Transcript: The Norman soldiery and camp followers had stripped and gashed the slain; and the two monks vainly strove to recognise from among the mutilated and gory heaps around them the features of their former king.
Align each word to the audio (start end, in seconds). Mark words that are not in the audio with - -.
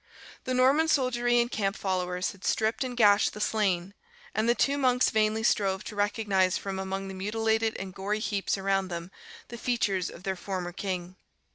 The 0.45 0.55
Norman 0.55 0.87
soldiery 0.87 1.39
and 1.39 1.51
camp 1.51 1.75
followers 1.75 2.31
had 2.31 2.43
stripped 2.43 2.83
and 2.83 2.97
gashed 2.97 3.33
the 3.33 3.39
slain; 3.39 3.93
and 4.33 4.49
the 4.49 4.55
two 4.55 4.75
monks 4.75 5.11
vainly 5.11 5.43
strove 5.43 5.83
to 5.83 5.95
recognise 5.95 6.57
from 6.57 6.79
among 6.79 7.07
the 7.07 7.13
mutilated 7.13 7.77
and 7.77 7.93
gory 7.93 8.17
heaps 8.17 8.57
around 8.57 8.87
them 8.87 9.11
the 9.49 9.59
features 9.59 10.09
of 10.09 10.23
their 10.23 10.35
former 10.35 10.71
king. 10.71 11.17